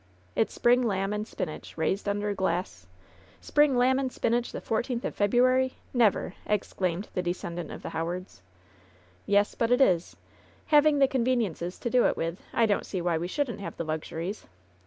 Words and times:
It's 0.35 0.51
spring 0.51 0.81
lamb 0.81 1.13
and 1.13 1.27
spinach, 1.27 1.77
raised 1.77 2.09
under 2.09 2.33
glass 2.33 2.87
^^ 3.41 3.45
"Spring 3.45 3.77
lamb 3.77 3.99
and 3.99 4.11
spinach 4.11 4.51
the 4.51 4.59
fourteenth 4.59 5.05
of 5.05 5.15
Febru 5.15 5.43
ary! 5.43 5.73
Never!'' 5.93 6.33
exclaimed 6.47 7.09
the 7.13 7.21
descendant 7.21 7.69
of 7.71 7.83
the 7.83 7.89
How 7.89 8.07
ards. 8.07 8.41
"Yes, 9.27 9.53
but 9.53 9.69
it 9.69 9.79
is. 9.79 10.15
Having 10.65 10.97
the 10.97 11.07
conveniences 11.07 11.77
to 11.77 11.89
do 11.91 12.07
it 12.07 12.17
with, 12.17 12.41
I 12.51 12.65
don't 12.65 12.87
see 12.87 12.99
why 12.99 13.19
we 13.19 13.27
shouldn't 13.27 13.59
have 13.59 13.77
the 13.77 13.83
luxuries. 13.83 14.47